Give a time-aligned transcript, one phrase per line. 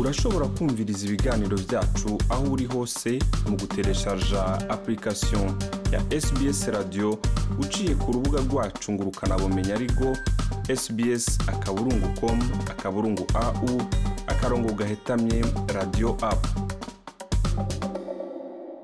[0.00, 4.42] urashobora kumviriza ibiganiro byacu aho uri hose mu gutereshaja
[4.74, 5.46] application
[5.92, 7.18] ya sbs radio
[7.60, 10.06] uciye ku rubuga rwacu ngo ukanabumenya ariko
[10.76, 12.38] sbs akaburungu com
[12.70, 13.68] akaburungu au
[14.26, 15.44] akarongo gahetamye
[15.74, 16.48] radio apu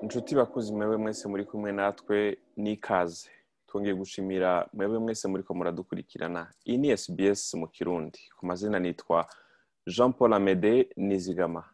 [0.03, 3.29] inshuti bakuzi mwebwe mwese muri kumwe natwe n'ikaze
[3.67, 6.47] twongeye gushimira mwebwe mwese muri ko muradukurikirana.
[6.67, 8.19] Iyi ni sbs mu kirundi.
[8.39, 9.27] Ku mazina nitwa
[9.95, 11.65] jean paul amede nizigama.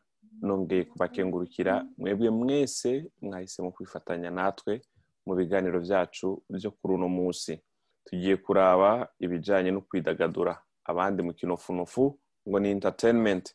[0.42, 1.86] Nongeye kubakengurukira.
[1.98, 4.82] Mwebwe mwese mwahisemo kwifatanya natwe
[5.26, 7.60] mu biganiro byacu byo kuri uno munsi.
[8.04, 10.62] Tugiye kuraba ibijyanye no kwidagadura.
[10.84, 13.54] Abandi mu kinofunofu ngo ni entertainment.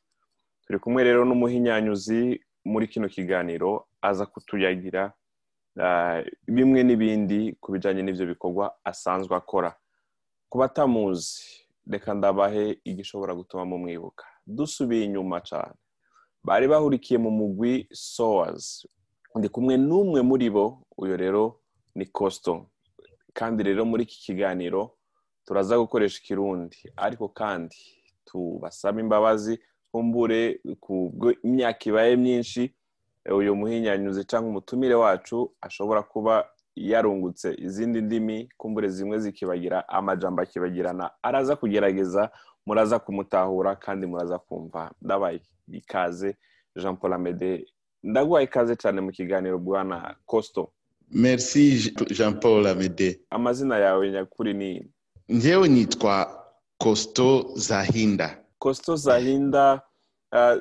[0.66, 5.14] Turi kumwe rero n'umuhinyanyuzi muri kino kiganiro aza kutuyagira
[6.48, 9.76] bimwe n'ibindi ku bijyanye n'ibyo bikorwa asanzwe akora.
[10.50, 11.44] Ku batamuzi
[11.92, 14.26] reka ndabahe igishobora gutuma mumwibuka.
[14.56, 15.74] Dusubiye inyuma cyane.
[16.44, 18.88] Bari bahurikiye mu mugwi sowazi
[19.36, 20.66] ndi kumwe n'umwe muri bo
[20.98, 21.60] uyu rero
[21.96, 22.66] ni kosito
[23.34, 24.96] kandi rero muri iki kiganiro
[25.46, 26.78] turaza gukoresha ikirundi.
[26.98, 27.76] Ariko kandi
[28.26, 29.60] tubasaba imbabazi
[29.92, 31.14] kumbure ku
[31.44, 32.74] imyaka ibaye myinshi
[33.32, 41.12] uyu muhinyanyuzi cyangwa umutumire wacu ashobora kuba yarungutse izindi ndimi kumbure zimwe zikibagira amajambo akibagirana
[41.24, 42.32] araza kugerageza
[42.70, 44.92] muraza kumutahura kandi muraza kumva.
[45.02, 46.38] Ndabaye ikaze
[46.76, 47.66] jean paul amede.
[48.04, 50.70] Ndaguha ikaze cyane mu kiganiro bwana kosito
[51.12, 53.20] merci jean paul amede.
[53.30, 54.86] Amazina yawe nyakuri ni
[55.30, 56.46] njyewe nitwa
[56.78, 58.38] kosito zahinda.
[58.60, 59.82] Kosito zahinda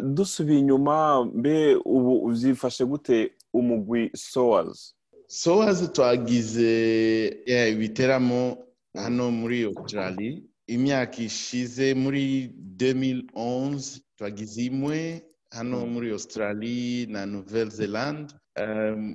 [0.01, 3.33] dusubiye inyuma mbe ubu uzifashe gute?
[3.53, 4.95] Umugwi sowazi
[5.27, 7.27] sowazi twagize
[7.73, 8.59] ibiteramo
[8.95, 18.35] hano muri australia imyaka ishize muri 2011 twagize imwe hano muri australia na nouvelle zelande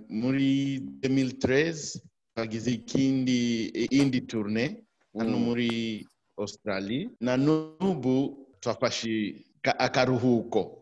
[0.09, 1.99] muri 2013
[2.35, 4.83] twagize ikindi indi tourne
[5.17, 6.01] hano muri
[6.37, 10.81] australia na n'ubu twafashe akaruhuko.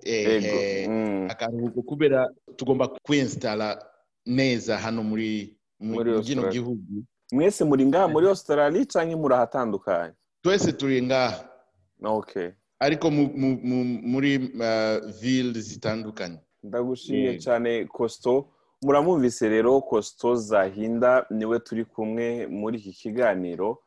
[1.30, 3.86] Akaruhuko kubera tugomba kwinstala
[4.26, 5.58] neza hano muri
[6.24, 7.04] kino gihugu.
[7.32, 10.14] Mwese muri ngaha muri australia cyangwa muri ahatandukanye
[10.44, 11.44] twese turi ngaha
[12.80, 14.38] ariko muri
[15.22, 16.38] ville zitandukanye.
[16.64, 18.50] Ndagushimiye cyane kosito
[18.82, 23.78] muramwumvise rero kosito zahinda ni we turi kumwe muri iki kiganiro.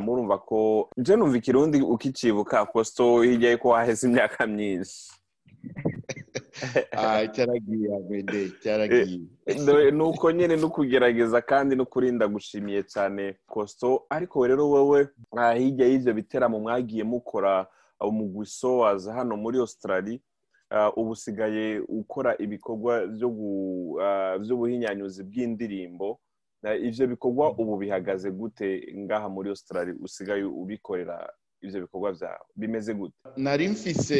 [0.00, 5.08] Murumva ko njye numva ikirundi ukicibuka kosito hirya ko waheze imyaka myinshi.
[7.34, 9.20] cyaragiye amede cyaragiye.
[9.92, 15.08] Ni uko nyine no kugerageza kandi no kurinda gushimiye cyane kosito ariko rero wowe
[15.58, 17.66] hirya y'ibyo biteramo mwagiye mukora
[18.00, 20.18] umugwi sowazi hano muri australia.
[20.96, 23.06] Ubu usigaye ukora ibikorwa
[24.42, 26.20] by'ubuhinyanyuzi bw'indirimbo.
[26.82, 29.94] Ibyo bikorwa ubu bihagaze gute ngaha muri australia?
[30.02, 31.32] Usigaye ubikorera
[31.62, 32.44] ibyo bikorwa byawe.
[32.56, 33.14] Bimeze gute?
[33.36, 34.18] Nari mfise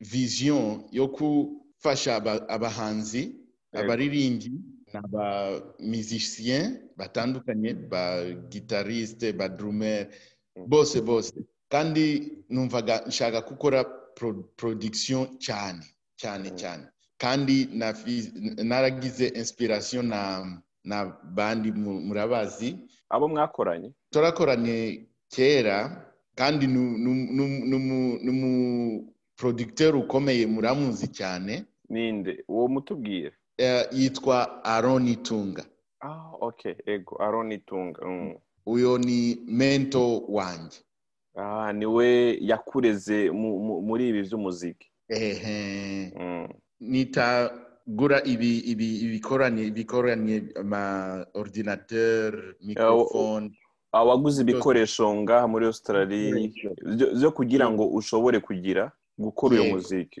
[0.00, 2.16] vision yo gufasha
[2.48, 3.22] abahanzi
[3.72, 4.52] abaririmbyi
[4.92, 10.06] n'abamizisien batandukanye ba gitarisite ba drummer
[10.66, 11.34] bose bose.
[11.68, 12.04] Kandi
[12.50, 13.84] numvaga nshaka gukora
[14.56, 15.82] production cyane
[16.16, 16.84] cyane cyane.
[17.18, 17.66] Kandi
[18.64, 20.20] naragize inspiration na
[20.84, 22.76] na bandi murabazi.
[23.10, 23.90] Abo mwakoranye?
[24.10, 26.66] Turakoranye kera kandi
[29.38, 32.44] n'umuproducteur ukomeye muramuzi cyane ninde?
[32.48, 33.32] Uwo mutubwire
[33.92, 35.64] yitwa Aaron Itunga.
[36.00, 36.32] Ah
[36.86, 38.00] ego Aaron Itunga
[38.66, 40.78] uyo ni mento wanjye.
[41.36, 46.12] Ah ni we yakureze muri ibi by'umuziki ehe.
[46.80, 47.50] Nita
[47.86, 53.50] gura ibi ibi ibikoranye ibikoranye ama ordinateur microphone.
[53.92, 56.50] Waguze ibikoresho ngaha muri australia
[57.18, 58.92] byo kugira ngo ushobore kugira?
[59.18, 60.20] Gukora uyu muziki.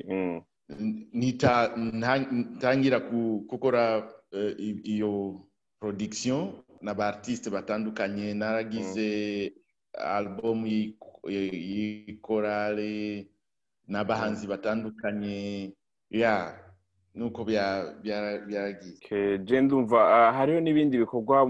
[2.56, 4.08] Ntangira gukora
[4.84, 5.40] iyo
[5.80, 6.52] production
[6.82, 8.34] n'aba artiste batandukanye.
[8.34, 9.52] Naragize
[9.94, 10.66] album
[11.74, 13.26] y'ikorale
[13.88, 15.72] n'abahanzi batandukanye.
[16.10, 16.58] Ya
[17.14, 21.46] nuko byaragiye je ndumva hariho n'ibindi bikorwa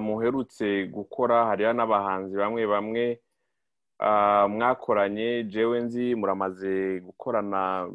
[0.00, 1.46] muherutse gukora.
[1.46, 3.20] Hariho n'abahanzi bamwe bamwe.
[4.48, 7.88] Mwakoranye jewe nzi muramaze gukorana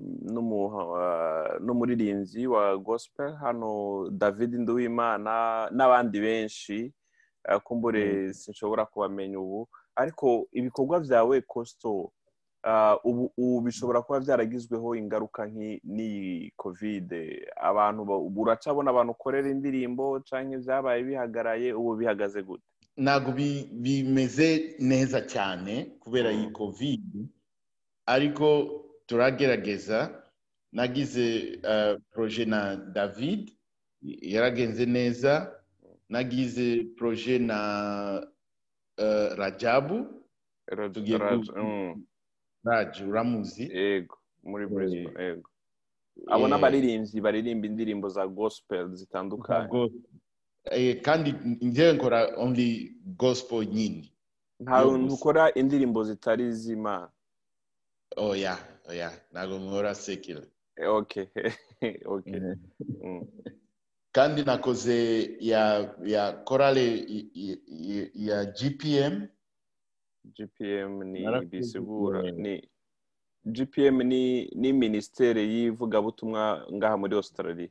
[1.59, 6.93] n'umuririmbyi wa gospel hano david nduwimana n'abandi benshi.
[7.63, 9.69] Kumbure sinshobora kubamenya ubu.
[9.95, 12.11] Ariko ibikorwa byawe kosito
[13.03, 15.45] ubu bishobora kuba byaragizweho ingaruka
[15.83, 18.01] n'iyi kovide abantu
[18.37, 22.70] uracabona abantu ukorera indirimbo cyangwa ibyabaye bihagaraye ubu bihagaze gute?
[23.03, 23.29] Ntabwo
[23.83, 24.47] bimeze
[24.79, 27.19] neza cyane kubera iyi kovide
[28.05, 28.47] ariko
[29.07, 29.99] turagerageza.
[30.71, 31.25] Nagize
[32.11, 33.51] poroje na david
[34.33, 35.31] yaragenze neza.
[36.09, 37.59] Nagize poroje na
[39.39, 39.97] rajabu.
[42.63, 43.63] Raji uramuzi.
[43.77, 45.49] Yego muri brisbane yego
[46.27, 49.69] abo n'abaririmbyi baririmba indirimbo za gospel zitandukanye.
[51.01, 54.11] Kandi njyewe nkora only gospel nyine
[54.59, 57.09] ntabwo ukora indirimbo zitari iz'imana
[58.17, 58.55] oya
[58.89, 60.41] oya ntabwo nkora sekira
[60.99, 61.13] ok
[62.15, 62.29] ok
[64.11, 64.97] kandi nakoze
[65.39, 65.63] ya
[66.13, 66.85] ya korale
[68.27, 69.13] ya gpm
[70.35, 72.53] gpm ni bisigura ni
[73.45, 77.69] gpm ni ni minisiteri y'ivugabutumwa ngaha muri australia.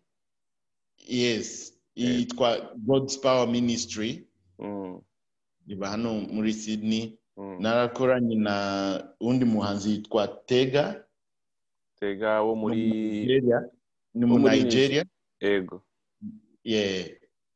[1.06, 1.79] Yes.
[2.04, 4.26] Yitwa god's power ministry.
[5.66, 7.18] Iba hano muri sydney.
[7.60, 11.04] Narakoranye na undi muhanzi yitwa tega.
[12.00, 12.80] Tega wo muri
[14.14, 15.04] ni mu nigeria.
[15.40, 15.82] Yego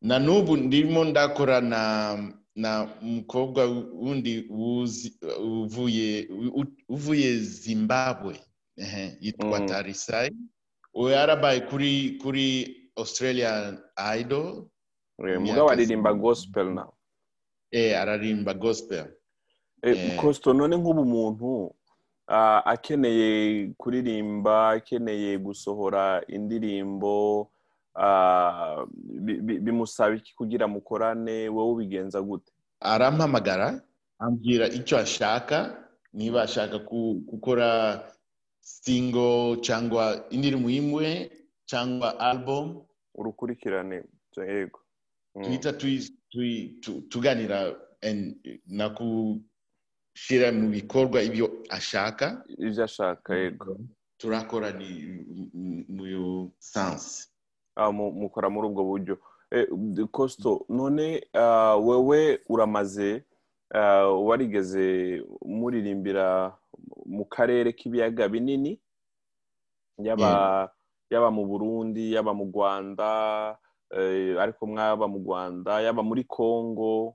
[0.01, 4.47] na n'ubu ndimo ndakora na na umukobwa wundi
[6.89, 8.41] uvuye zimbabwe.
[9.21, 10.31] Yitwa tarisayi
[10.95, 13.79] uwo yarabaye kuri kuri australia
[14.19, 14.67] idol.
[15.19, 16.93] Mugabo aririmba gospel nawe
[17.71, 19.07] eh ararimba gospel.
[20.17, 21.75] Kosito none nk'ubu umuntu
[22.65, 23.29] akeneye
[23.77, 27.51] kuririmba akeneye gusohora indirimbo
[29.65, 31.49] bimusaba iki kugira mukorane?
[31.49, 32.53] Wowe ubigenza gute?
[32.81, 33.81] Arampamagara
[34.19, 35.79] ambwira icyo ashaka
[36.13, 36.79] niba ashaka
[37.31, 38.01] gukora
[38.61, 41.31] singo cyangwa indirimbo imwe
[41.67, 42.83] cyangwa album
[43.15, 44.03] urukurikirane.
[44.37, 44.81] Yego.
[45.35, 45.73] Tuhita
[47.09, 47.77] tuganira
[48.67, 52.45] na gushyira mu bikorwa ibyo ashaka.
[52.59, 53.79] Ibyo ashaka yego.
[54.19, 54.91] Turakora ni
[55.89, 57.29] mu sansi
[57.93, 59.15] mukora muri ubwo buryo.
[60.11, 61.27] Kosito none
[61.79, 63.23] wowe uramaze
[64.27, 66.55] warigeze muririmbira
[67.07, 68.79] mu karere k'ibiyaga binini?
[69.99, 70.71] Yaba
[71.11, 73.57] mu burundi yaba mu rwanda
[74.41, 77.15] ariko mwaba mu rwanda yaba muri congo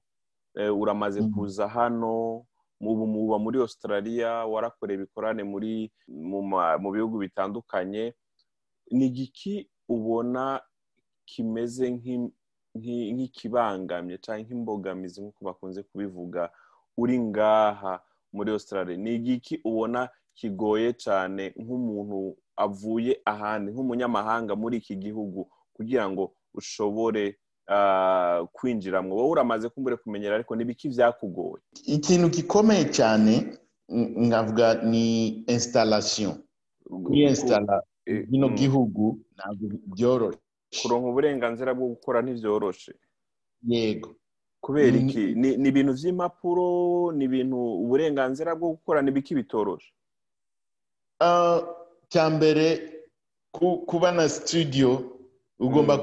[0.56, 2.46] uramaze kuza hano
[2.80, 8.14] muba muri australia warakoreye ibikorane muri mu bihugu bitandukanye
[8.92, 10.62] ni igiki ubona
[11.26, 11.92] kimeze
[12.76, 16.50] nk'ikibangamye cyangwa nk'imbogamizi nk'uko bakunze kubivuga
[16.98, 18.00] uri ngaha
[18.34, 18.98] muri australia?
[18.98, 26.24] Ni igiki ubona kigoye cyane nk'umuntu avuye ahandi nk'umunyamahanga muri iki gihugu kugira ngo
[26.60, 27.24] ushobore
[28.56, 33.34] kwinjiramo wowe uramaze kumbure kumenyera ariko n'ibiki byakugoye ikintu gikomeye cyane
[34.26, 35.06] nkavuga ni
[35.56, 36.34] instalation
[37.06, 37.82] kuri insitara
[38.30, 40.42] bino gihugu ntabwo byoroshye.
[40.82, 42.94] Kuronka uburenganzira bwo gukora ntibyoroshe
[43.68, 44.10] yego.
[44.62, 45.24] Kubera iki?
[45.42, 46.68] Ni ibintu by'impapuro
[47.18, 49.94] ni ibintu uburenganzira bwo gukora n'ibiki bitoroshe
[52.10, 52.66] cya mbere
[53.88, 55.20] kuba na studio
[55.60, 55.98] ugomba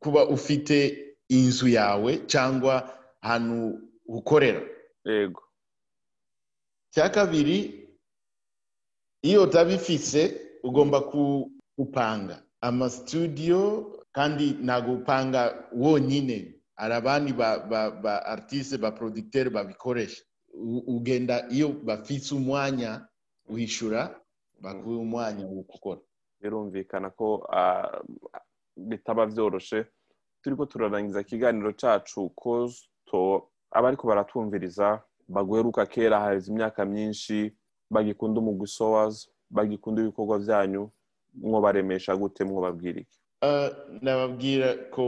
[0.00, 4.62] kuba ufite inzu yawe cyangwa ahantu ukorera.
[5.04, 5.42] Yego.
[6.90, 7.88] Cya kabiri
[9.22, 11.00] iyo utabifise ugomba
[11.78, 16.54] gupanga amasitudiyo kandi ntabwo upanga wonyine.
[16.76, 20.22] Hari abandi ba aritise ba porodikiteri babikoresha.
[20.86, 23.06] Ugenda iyo bafise umwanya
[23.48, 24.19] wishyura
[24.60, 26.00] baguha umwanya wo gukora.
[26.40, 27.46] Birumvikana ko
[28.76, 29.86] bitaba byoroshye
[30.42, 37.52] turi ko turarangiza ikiganiro cyacu ko abariko baratumviriza baguheruka kera haheze imyaka myinshi
[37.90, 40.90] bagikunda umugusowazi bagikunda ibikorwa byanyu
[41.34, 43.18] mwobaremesha gute mwobabwira iki
[44.02, 45.04] nababwira ko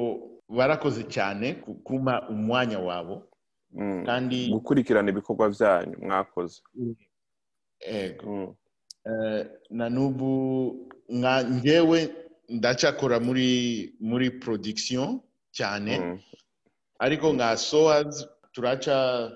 [0.48, 1.54] barakoze cyane
[1.84, 3.22] kuma umwanya wabo.
[4.06, 6.60] Kandi gukurikirana ibikorwa byanyu mwakoze.
[9.70, 10.30] Na n'ubu
[11.10, 12.00] ngewe
[12.48, 13.48] ndacyakora muri
[14.00, 16.20] muri production cyane
[16.98, 19.30] ariko nka sowazi turaca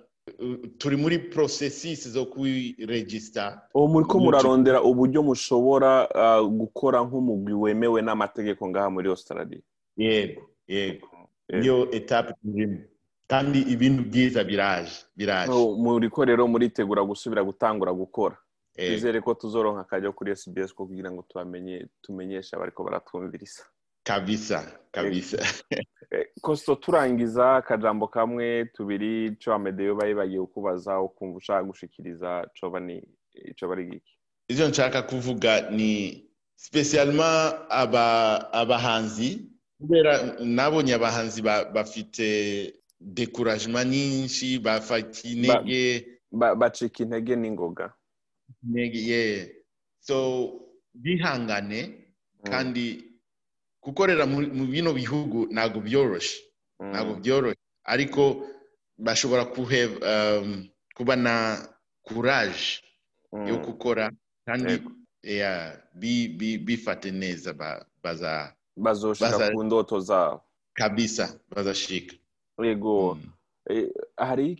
[0.78, 6.08] turi muri porosesisi zo kwiregisita ubu muri ko murarondera uburyo mushobora
[6.50, 9.60] gukora nk'umugwi wemewe n'amategeko ngaha muri australia.
[9.96, 11.08] Yego yego.
[11.52, 12.78] Niyo etape turimo
[13.26, 15.52] kandi ibintu byiza biraje biraje.
[15.78, 18.36] Muri ko rero muritegura gusubira gutangura gukora.
[18.76, 23.62] Twizere ko tuzoronka akajya kuri SBS ko kugira ngo tubamenye tumenyeshe abariko baratwumviriza
[24.04, 25.38] kabisa kabisa.
[26.40, 33.02] Kosto turangiza akajambo kamwe tubiri co amedeyo bari bagiye kukubaza ukumva ushaka gushikiriza coba ni
[33.60, 34.12] coba ari giki
[34.48, 36.22] ivyo nshaka kuvuga ni
[36.56, 38.06] spesialema aba
[38.52, 42.26] abahanzi kubera nabonye abahanzi bafite
[43.00, 47.92] decouragement nyinshi bafata intege bacika intege n'ingoga.
[48.66, 49.22] Intege ye
[50.00, 50.16] so
[50.94, 51.80] bihangane
[52.42, 52.84] kandi
[53.82, 56.42] gukorera mu bino bihugu ntabwo byoroshe
[56.92, 57.62] ntabwo byoroshye.
[57.84, 58.22] Ariko
[58.98, 59.44] bashobora
[60.96, 61.34] kuba na
[62.02, 62.82] kuraje
[63.46, 64.10] yo gukora
[64.46, 64.82] kandi
[66.66, 67.54] bifate neza
[68.76, 70.42] bazoshika ku ndoto zabo.
[70.74, 72.14] Kabisa bazashika
[72.62, 73.18] yego.
[74.16, 74.58] Hari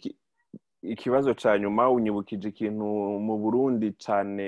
[0.93, 2.85] ikibazo cya nyuma unyibukije ikintu
[3.27, 4.45] mu burundi cyane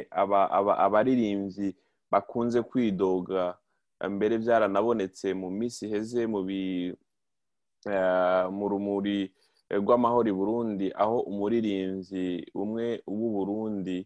[0.86, 1.68] abaririmbyi
[2.12, 3.42] bakunze kwidoga.
[4.14, 6.22] Mbere byaranabonetse mu minsi iheze
[8.56, 9.18] mu rumuri
[9.80, 13.96] rw'amahoro burundi aho umuririmbyi umwe w'u Burundi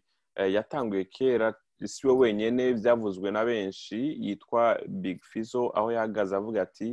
[0.55, 1.47] yatanguye kera
[1.85, 6.89] si we wenyine byavuzwe na benshi yitwa big fizo aho yahagaze avuga ati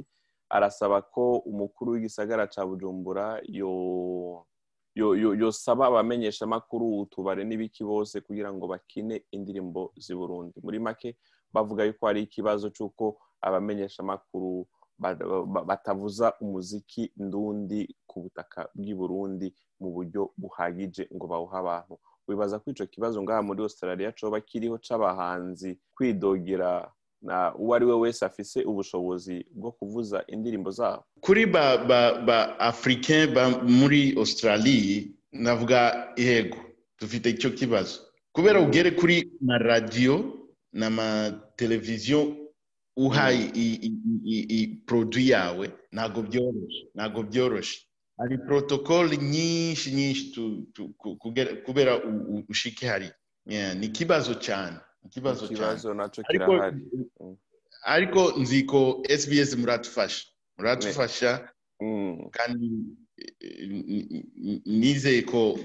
[0.51, 3.27] arasaba ko umukuru w'igisagara cya bujumbura
[5.43, 10.57] yosaba abamenyeshamakuru utubare n'ibiki bose kugira ngo bakine indirimbo z'i burundi.
[10.65, 11.17] Muri make
[11.55, 14.67] bavuga yuko hari ikibazo cy'uko abamenyeshamakuru
[15.67, 19.49] batavuza umuziki ndundi ku butaka bw'i burundi
[19.81, 21.95] mu buryo buhagije ngo bawuhe abantu.
[22.29, 26.93] Wibaza ko icyo kibazo ngaha muri australia coba kiriho c'abahanzi kwidogera
[27.59, 31.05] uwo ari we wese afise ubushobozi bwo kuvuza indirimbo zabo.
[31.21, 36.57] Kuri ba ba ba africain ba muri australia navuga yego
[37.01, 38.01] dufite icyo kibazo.
[38.33, 40.37] Kubera ugere kuri na radio
[40.73, 42.37] n'amateleviziyo
[42.97, 43.31] uha
[44.87, 47.81] produit yawe ntabwo byoroshye ntabwo byoroshye.
[48.19, 50.33] Hari protocole nyinshi nyinshi
[51.65, 52.01] kubera
[52.49, 53.11] ushike hari.
[53.47, 54.77] Ni ikibazo cyane.
[55.07, 56.81] Ikibazo ikibazo na cyo kirahari
[57.85, 60.25] ariko nzi ko SBS muratufasha
[60.59, 61.31] muratufasha
[62.37, 62.67] kandi
[64.67, 65.59] nizeye ko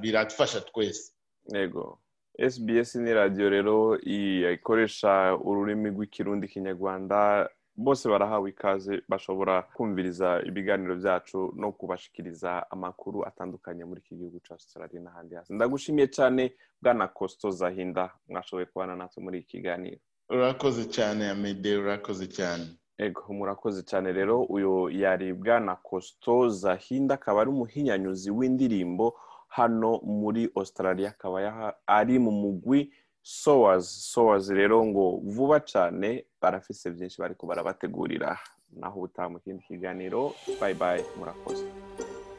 [0.00, 1.12] biratufasha twese
[1.52, 2.00] yego
[2.38, 11.52] SBS ni radiyo rero ikoresha ururimi rw'ikirundi kinyarwanda bose barahawe ikaze bashobora kumviriza ibiganiro byacu
[11.56, 15.54] no kubashikiriza amakuru atandukanye muri iki gihugu cya Australia n'ahandi hasi.
[15.54, 16.52] Ndagushimiye cyane
[16.82, 19.98] bwana Costo Zahinda mwashoboye kubana natwe muri iki kiganiro.
[20.30, 22.64] Urakoze cyane amede urakoze cyane.
[22.98, 24.42] Ego murakoze cyane rero.
[24.42, 29.14] Uyu yari bwana Costo Zahinda akaba ari umuhinyanyuzi w'indirimbo
[29.48, 32.92] hano muri Australia akaba ari mu mugwi
[33.24, 38.36] sowazi sowazi rero ngo vuba cyane barafise byinshi bari barabategurira.
[38.76, 41.64] Naho ubutaha mu kindi kiganiro bayi bayi murakoze.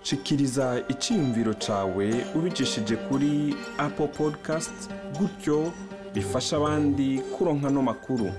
[0.04, 4.78] Shikiriza icyiyumviro cyawe ubicishije kuri apple podcast
[5.18, 5.72] gutyo
[6.14, 8.30] bifasha abandi kuronka no makuru.